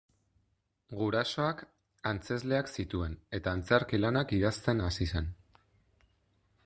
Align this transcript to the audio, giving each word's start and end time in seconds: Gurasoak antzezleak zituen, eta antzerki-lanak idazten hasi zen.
Gurasoak 1.01 1.59
antzezleak 2.11 2.71
zituen, 2.77 3.13
eta 3.41 3.53
antzerki-lanak 3.59 4.35
idazten 4.39 4.83
hasi 4.89 5.09
zen. 5.13 5.33